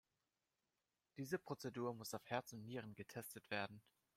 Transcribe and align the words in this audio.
Diese 1.17 1.37
Prozedur 1.37 1.93
muss 1.93 2.15
auf 2.15 2.25
Herz 2.31 2.53
und 2.53 2.63
Nieren 2.65 2.95
getestet 2.95 3.51
werden. 3.51 3.83